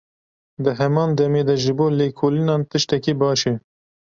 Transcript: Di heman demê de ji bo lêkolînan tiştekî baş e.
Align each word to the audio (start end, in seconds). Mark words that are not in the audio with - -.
Di 0.63 0.71
heman 0.79 1.09
demê 1.17 1.41
de 1.47 1.55
ji 1.63 1.73
bo 1.77 1.87
lêkolînan 1.97 2.61
tiştekî 2.69 3.13
baş 3.19 3.41
e. 3.53 3.53